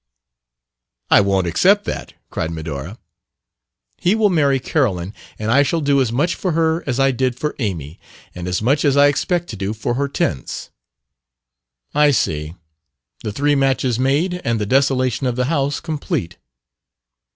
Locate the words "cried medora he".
2.31-4.15